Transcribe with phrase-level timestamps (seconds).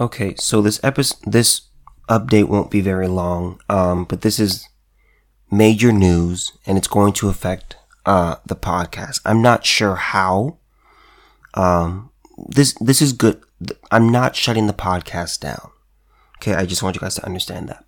[0.00, 1.68] Okay, so this episode, this
[2.08, 4.66] update won't be very long, um, but this is
[5.50, 7.76] major news, and it's going to affect
[8.06, 9.20] uh, the podcast.
[9.26, 10.56] I'm not sure how.
[11.52, 12.10] Um,
[12.48, 13.42] this this is good.
[13.90, 15.70] I'm not shutting the podcast down.
[16.38, 17.84] Okay, I just want you guys to understand that.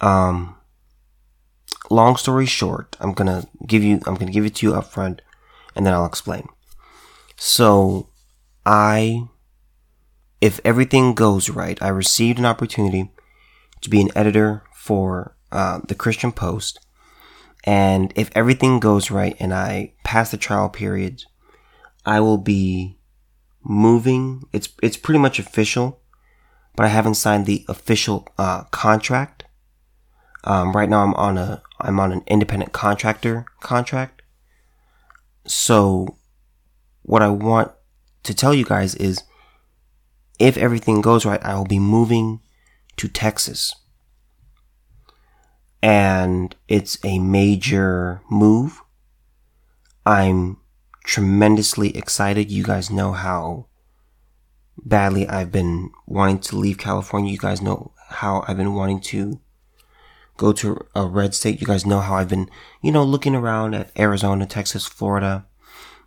[0.00, 0.54] Um,
[1.90, 5.20] long story short, I'm gonna give you I'm gonna give it to you up front,
[5.74, 6.48] and then I'll explain.
[7.36, 8.08] So,
[8.64, 9.28] I,
[10.44, 13.10] if everything goes right, I received an opportunity
[13.80, 16.84] to be an editor for uh, the Christian Post,
[17.64, 21.24] and if everything goes right and I pass the trial period,
[22.04, 22.98] I will be
[23.62, 24.42] moving.
[24.52, 26.02] It's it's pretty much official,
[26.76, 29.44] but I haven't signed the official uh, contract.
[30.44, 34.20] Um, right now, I'm on a I'm on an independent contractor contract.
[35.46, 36.18] So,
[37.00, 37.72] what I want
[38.24, 39.22] to tell you guys is,
[40.38, 42.40] if everything goes right, I will be moving
[42.96, 43.74] to Texas
[45.84, 48.80] and it's a major move.
[50.06, 50.56] I'm
[51.04, 52.50] tremendously excited.
[52.50, 53.66] You guys know how
[54.78, 57.30] badly I've been wanting to leave California.
[57.30, 59.40] You guys know how I've been wanting to
[60.38, 61.60] go to a red state.
[61.60, 62.48] You guys know how I've been,
[62.80, 65.44] you know, looking around at Arizona, Texas, Florida,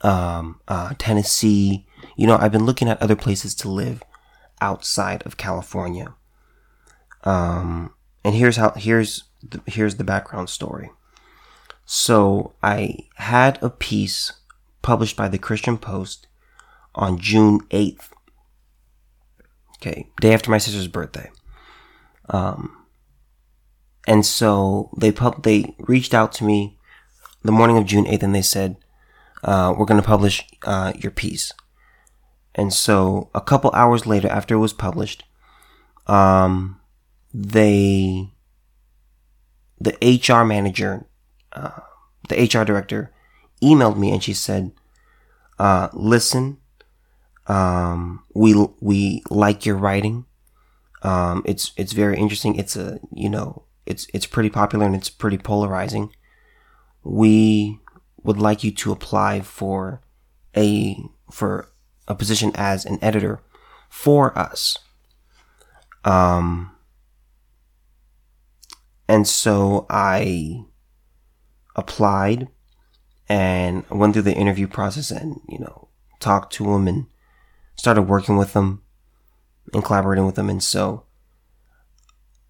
[0.00, 1.86] um, uh, Tennessee.
[2.16, 4.02] You know, I've been looking at other places to live
[4.60, 6.14] outside of California.
[7.24, 10.90] Um, and here's how, here's the, here's the background story.
[11.84, 14.32] So I had a piece
[14.82, 16.26] published by the Christian Post
[16.94, 18.10] on June 8th.
[19.76, 21.30] Okay, day after my sister's birthday.
[22.28, 22.84] Um,
[24.06, 26.78] and so they pub- they reached out to me
[27.42, 28.76] the morning of June 8th and they said,
[29.44, 31.52] uh, we're going to publish uh, your piece.
[32.58, 35.22] And so a couple hours later, after it was published,
[36.08, 36.80] um,
[37.32, 38.32] they
[39.80, 41.06] the HR manager,
[41.52, 41.80] uh,
[42.28, 43.12] the HR director,
[43.62, 44.72] emailed me and she said,
[45.60, 46.58] uh, "Listen,
[47.46, 50.26] um, we we like your writing.
[51.02, 52.56] Um, it's it's very interesting.
[52.56, 56.10] It's a you know it's it's pretty popular and it's pretty polarizing.
[57.04, 57.78] We
[58.24, 60.00] would like you to apply for
[60.56, 61.68] a for
[62.08, 63.40] a position as an editor
[63.88, 64.78] for us."
[66.04, 66.72] Um,
[69.08, 70.64] and so I
[71.76, 72.48] applied
[73.28, 77.06] and went through the interview process and, you know, talked to them and
[77.76, 78.82] started working with them
[79.72, 80.48] and collaborating with them.
[80.50, 81.04] And so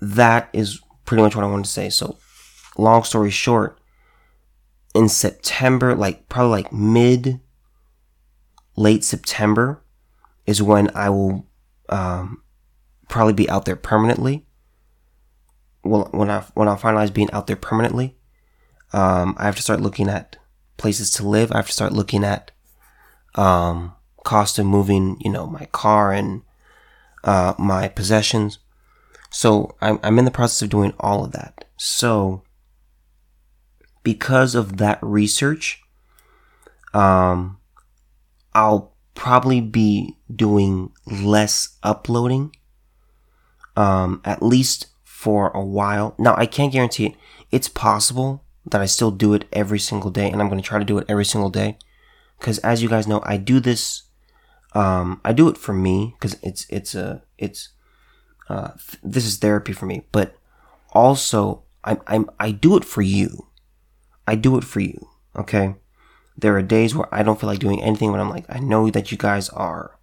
[0.00, 1.90] that is pretty much what I wanted to say.
[1.90, 2.18] So
[2.76, 3.78] long story short,
[4.94, 7.40] in September, like probably like mid,
[8.76, 9.82] late September
[10.46, 11.46] is when I will
[11.88, 12.42] um,
[13.08, 14.46] probably be out there permanently
[15.84, 18.16] well, when I when I finalize being out there permanently,
[18.92, 20.36] um, I have to start looking at
[20.76, 21.52] places to live.
[21.52, 22.50] I have to start looking at
[23.34, 26.42] um, cost of moving, you know, my car and
[27.22, 28.58] uh, my possessions.
[29.30, 31.66] So I'm I'm in the process of doing all of that.
[31.76, 32.42] So
[34.02, 35.82] because of that research,
[36.94, 37.58] um,
[38.54, 42.54] I'll probably be doing less uploading.
[43.76, 46.14] Um, at least for a while.
[46.18, 47.14] Now, I can't guarantee it.
[47.50, 50.78] It's possible that I still do it every single day, and I'm going to try
[50.78, 51.78] to do it every single day.
[52.38, 54.02] Because as you guys know, I do this.
[54.74, 57.70] Um, I do it for me because it's it's a it's
[58.48, 60.02] uh, th- this is therapy for me.
[60.12, 60.36] But
[60.92, 63.46] also, I'm I'm I do it for you.
[64.26, 65.08] I do it for you.
[65.36, 65.76] Okay.
[66.36, 68.90] There are days where I don't feel like doing anything, but I'm like, I know
[68.90, 69.98] that you guys are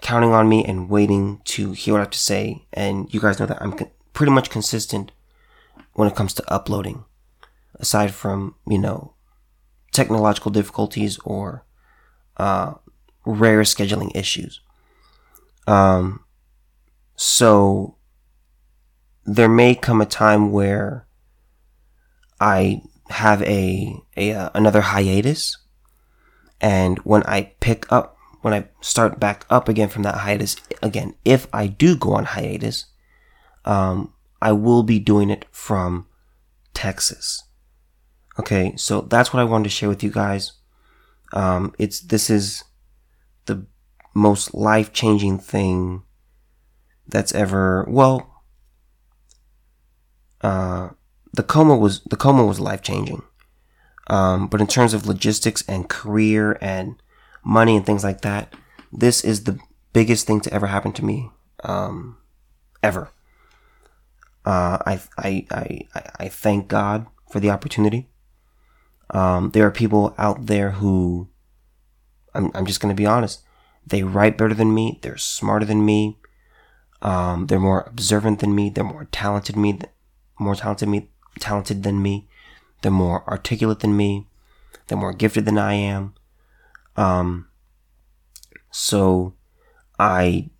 [0.00, 2.66] counting on me and waiting to hear what I have to say.
[2.72, 3.76] And you guys know that I'm
[4.12, 5.12] pretty much consistent
[5.92, 7.04] when it comes to uploading,
[7.74, 9.14] aside from, you know,
[9.92, 11.64] technological difficulties or
[12.38, 12.74] uh,
[13.26, 14.60] rare scheduling issues.
[15.66, 16.24] Um,
[17.16, 17.96] so
[19.24, 21.06] there may come a time where
[22.40, 25.58] I have a, a uh, another hiatus,
[26.60, 31.14] and when I pick up, when I start back up again from that hiatus, again,
[31.24, 32.86] if I do go on hiatus,
[33.64, 36.06] um, I will be doing it from
[36.74, 37.44] Texas.
[38.38, 40.52] Okay, so that's what I wanted to share with you guys.
[41.32, 42.64] Um, it's this is
[43.46, 43.66] the
[44.14, 46.02] most life changing thing
[47.06, 48.42] that's ever well.
[50.40, 50.90] Uh,
[51.32, 53.22] the coma was the coma was life changing,
[54.08, 57.00] um, but in terms of logistics and career and
[57.44, 58.52] money and things like that,
[58.92, 59.58] this is the
[59.92, 61.30] biggest thing to ever happen to me
[61.64, 62.18] um,
[62.82, 63.10] ever.
[64.44, 65.88] Uh, I, I, I,
[66.18, 68.08] I thank God for the opportunity.
[69.10, 71.28] Um, there are people out there who,
[72.34, 73.42] I'm, I'm just going to be honest,
[73.86, 74.98] they write better than me.
[75.02, 76.18] They're smarter than me.
[77.02, 78.70] Um, they're more observant than me.
[78.70, 79.80] They're more talented me,
[80.38, 82.28] more talented me, talented than me.
[82.82, 84.26] They're more articulate than me.
[84.86, 86.14] They're more gifted than I am.
[86.96, 87.48] Um,
[88.70, 89.34] so
[89.98, 90.50] I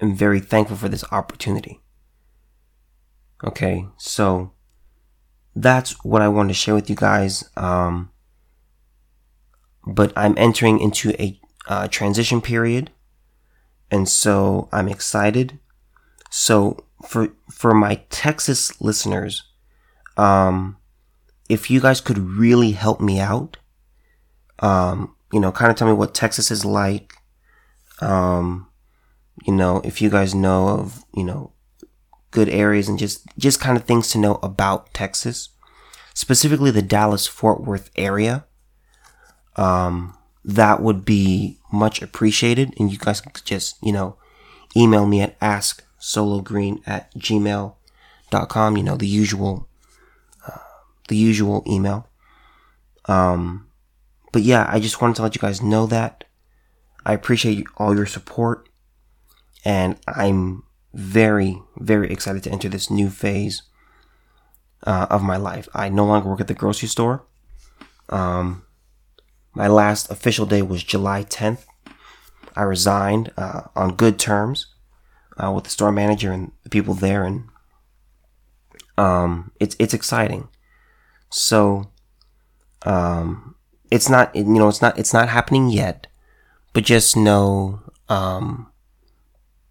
[0.00, 1.80] am very thankful for this opportunity.
[3.44, 4.52] Okay, so
[5.54, 7.48] that's what I wanted to share with you guys.
[7.56, 8.10] Um,
[9.86, 12.90] but I'm entering into a uh, transition period,
[13.90, 15.58] and so I'm excited.
[16.30, 19.44] So for for my Texas listeners,
[20.18, 20.76] um,
[21.48, 23.56] if you guys could really help me out,
[24.58, 27.14] um, you know, kind of tell me what Texas is like.
[28.00, 28.68] Um,
[29.46, 31.52] you know, if you guys know of, you know,
[32.30, 35.50] good areas and just, just kind of things to know about Texas,
[36.14, 38.44] specifically the Dallas Fort Worth area.
[39.56, 42.74] Um, that would be much appreciated.
[42.78, 44.16] And you guys could just, you know,
[44.76, 49.67] email me at asksologreen at gmail.com, you know, the usual,
[51.08, 52.08] the usual email.
[53.06, 53.68] Um,
[54.32, 56.24] but yeah, I just wanted to let you guys know that.
[57.04, 58.68] I appreciate all your support.
[59.64, 60.62] And I'm
[60.94, 63.62] very, very excited to enter this new phase
[64.86, 65.68] uh, of my life.
[65.74, 67.24] I no longer work at the grocery store.
[68.08, 68.64] Um,
[69.54, 71.64] my last official day was July 10th.
[72.54, 74.66] I resigned uh, on good terms
[75.42, 77.44] uh, with the store manager and the people there, and
[78.96, 80.48] um, it's it's exciting.
[81.30, 81.90] So,
[82.82, 83.54] um,
[83.90, 86.06] it's not you know it's not it's not happening yet,
[86.72, 88.70] but just know um,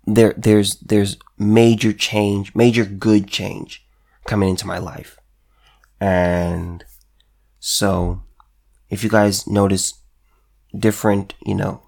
[0.06, 3.86] there there's there's major change, major good change
[4.25, 5.18] coming into my life,
[6.00, 6.83] and
[7.59, 8.24] so
[8.89, 9.95] if you guys notice
[10.77, 11.81] different, you know,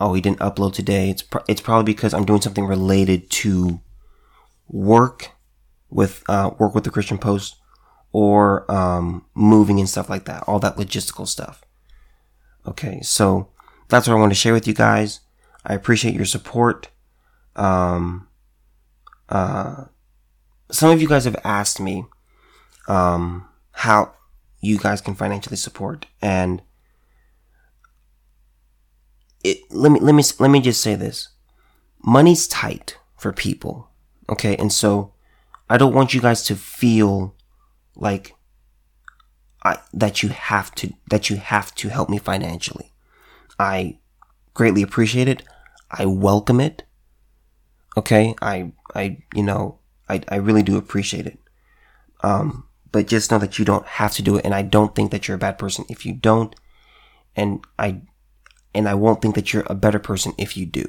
[0.00, 3.80] oh he didn't upload today, it's pro- it's probably because I'm doing something related to
[4.68, 5.30] work
[5.90, 7.56] with uh, work with the Christian Post
[8.14, 11.64] or um, moving and stuff like that, all that logistical stuff.
[12.64, 13.48] Okay, so
[13.88, 15.18] that's what I want to share with you guys.
[15.66, 16.90] I appreciate your support.
[17.56, 18.28] Um,
[19.28, 19.86] uh,
[20.70, 22.04] some of you guys have asked me
[22.86, 24.12] um, how
[24.60, 26.62] you guys can financially support, and
[29.42, 31.30] it, let me let me let me just say this:
[32.00, 33.88] money's tight for people.
[34.28, 35.12] Okay, and so
[35.68, 37.33] I don't want you guys to feel
[37.96, 38.34] like
[39.62, 42.92] I, that you have to that you have to help me financially.
[43.58, 43.98] I
[44.52, 45.42] greatly appreciate it.
[45.90, 46.84] I welcome it.
[47.96, 51.38] Okay, I I you know I I really do appreciate it.
[52.22, 55.10] Um, but just know that you don't have to do it, and I don't think
[55.10, 56.54] that you're a bad person if you don't,
[57.34, 58.02] and I
[58.74, 60.84] and I won't think that you're a better person if you do.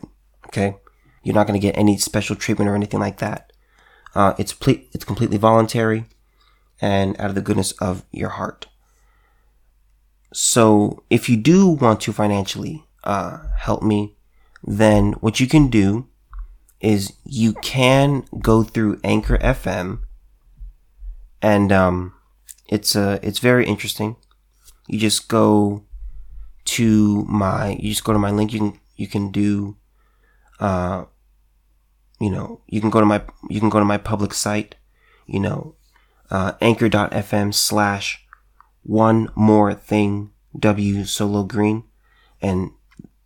[0.48, 0.78] Okay,
[1.24, 3.54] you're not going to get any special treatment or anything like that.
[4.13, 6.06] Uh, it's ple- it's completely voluntary
[6.81, 8.68] and out of the goodness of your heart.
[10.33, 14.16] So if you do want to financially uh, help me,
[14.63, 16.07] then what you can do
[16.81, 20.00] is you can go through Anchor FM,
[21.41, 22.13] and um,
[22.67, 24.17] it's uh, it's very interesting.
[24.88, 25.84] You just go
[26.65, 28.53] to my you just go to my link.
[28.53, 29.77] You can you can do,
[30.60, 31.05] uh,
[32.20, 34.75] you know, you can go to my you can go to my public site.
[35.27, 35.75] You know,
[36.29, 38.25] uh, anchor.fm slash
[38.84, 41.84] one more thing W solo green.
[42.41, 42.72] And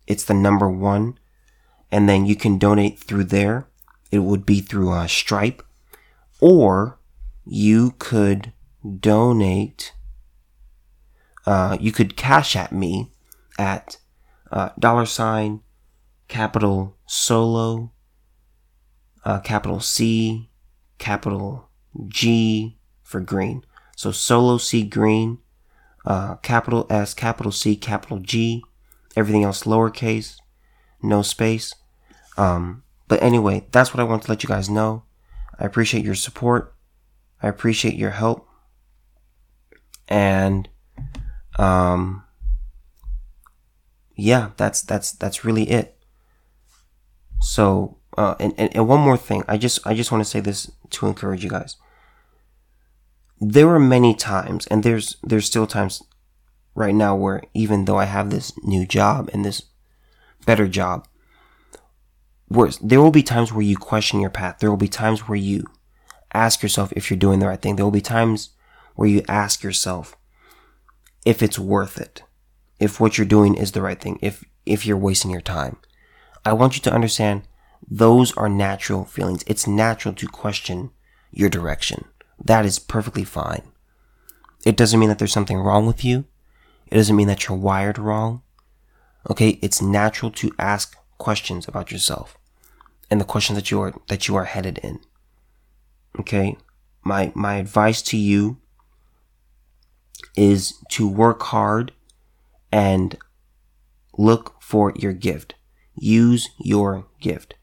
[0.06, 1.18] it's the number one.
[1.90, 3.66] And then you can donate through there.
[4.10, 5.62] It would be through uh, Stripe.
[6.40, 6.98] Or
[7.44, 8.52] you could
[9.00, 9.92] donate
[11.46, 13.10] uh, you could cash at me
[13.58, 13.98] at
[14.52, 15.60] uh, dollar sign
[16.28, 17.92] capital solo
[19.24, 20.50] uh, capital C
[20.98, 21.68] capital
[22.08, 22.78] G
[23.10, 23.64] for green.
[23.96, 25.38] So solo C green,
[26.06, 28.62] uh, capital S, capital C, capital G,
[29.16, 30.36] everything else lowercase,
[31.02, 31.74] no space.
[32.38, 35.02] Um, but anyway, that's what I want to let you guys know.
[35.58, 36.72] I appreciate your support.
[37.42, 38.48] I appreciate your help.
[40.08, 40.68] And,
[41.58, 42.24] um,
[44.14, 45.98] yeah, that's, that's, that's really it.
[47.40, 49.42] So, uh, and, and, and one more thing.
[49.48, 51.76] I just, I just want to say this to encourage you guys
[53.40, 56.02] there were many times, and there's there's still times
[56.74, 59.62] right now where even though I have this new job and this
[60.46, 61.06] better job,
[62.48, 64.58] where there will be times where you question your path.
[64.58, 65.64] There will be times where you
[66.34, 67.76] ask yourself if you're doing the right thing.
[67.76, 68.50] There will be times
[68.94, 70.16] where you ask yourself
[71.24, 72.24] if it's worth it.
[72.78, 74.18] If what you're doing is the right thing.
[74.22, 75.76] If, if you're wasting your time.
[76.44, 77.42] I want you to understand
[77.88, 79.44] those are natural feelings.
[79.46, 80.90] It's natural to question
[81.30, 82.06] your direction.
[82.44, 83.62] That is perfectly fine.
[84.64, 86.24] It doesn't mean that there's something wrong with you.
[86.86, 88.42] It doesn't mean that you're wired wrong.
[89.30, 92.38] Okay, it's natural to ask questions about yourself
[93.10, 95.00] and the questions that you are that you are headed in.
[96.18, 96.56] Okay?
[97.02, 98.58] My my advice to you
[100.36, 101.92] is to work hard
[102.72, 103.16] and
[104.16, 105.54] look for your gift.
[105.96, 107.54] Use your gift.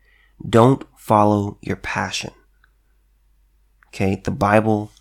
[0.47, 2.31] Don't follow your passion.
[3.97, 4.91] Okay, the Bible,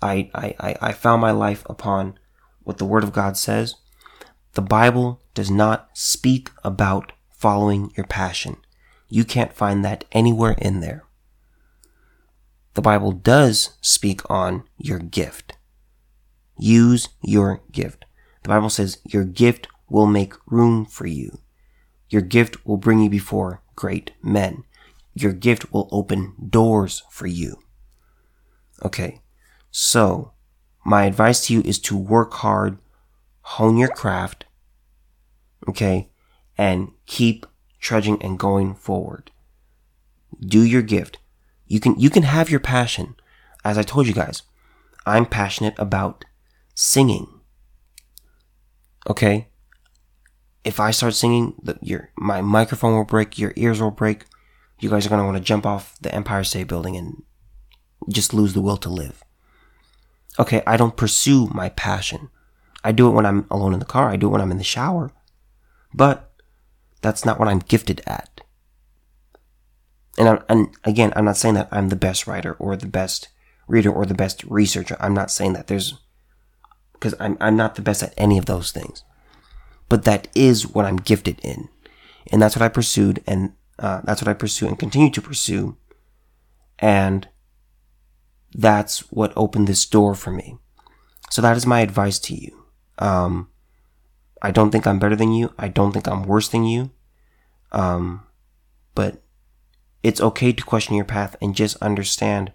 [0.00, 2.18] I, I, I found my life upon
[2.64, 3.74] what the Word of God says.
[4.54, 8.56] The Bible does not speak about following your passion.
[9.10, 11.04] You can't find that anywhere in there.
[12.72, 15.58] The Bible does speak on your gift.
[16.58, 18.06] Use your gift.
[18.42, 21.40] The Bible says your gift will make room for you.
[22.08, 24.64] Your gift will bring you before great men.
[25.12, 27.58] Your gift will open doors for you.
[28.84, 29.20] Okay.
[29.70, 30.32] So,
[30.84, 32.78] my advice to you is to work hard,
[33.42, 34.44] hone your craft,
[35.68, 36.10] okay,
[36.56, 37.46] and keep
[37.80, 39.30] trudging and going forward.
[40.40, 41.18] Do your gift.
[41.66, 43.16] You can, you can have your passion.
[43.64, 44.42] As I told you guys,
[45.04, 46.24] I'm passionate about
[46.74, 47.40] singing.
[49.08, 49.48] Okay?
[50.64, 54.24] If I start singing, the, your, my microphone will break, your ears will break.
[54.80, 57.22] You guys are going to want to jump off the Empire State Building and
[58.08, 59.22] just lose the will to live.
[60.38, 62.30] Okay, I don't pursue my passion.
[62.84, 64.08] I do it when I'm alone in the car.
[64.08, 65.10] I do it when I'm in the shower.
[65.94, 66.30] But
[67.00, 68.42] that's not what I'm gifted at.
[70.18, 73.28] And, I'm, and again, I'm not saying that I'm the best writer or the best
[73.66, 74.96] reader or the best researcher.
[75.00, 75.66] I'm not saying that.
[75.66, 75.94] There's
[76.92, 79.04] because I'm I'm not the best at any of those things.
[79.88, 81.68] But that is what I'm gifted in,
[82.32, 85.76] and that's what I pursued, and uh, that's what I pursue and continue to pursue.
[86.78, 87.28] And
[88.56, 90.56] that's what opened this door for me.
[91.30, 92.64] So that is my advice to you.
[92.98, 93.48] Um,
[94.40, 95.52] I don't think I'm better than you.
[95.58, 96.90] I don't think I'm worse than you.
[97.72, 98.22] Um,
[98.94, 99.22] but
[100.02, 102.52] it's okay to question your path and just understand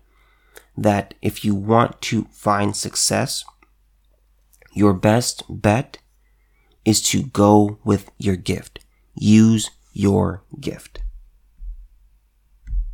[0.75, 3.45] that if you want to find success,
[4.73, 5.99] your best bet
[6.83, 8.79] is to go with your gift.
[9.13, 11.00] Use your gift.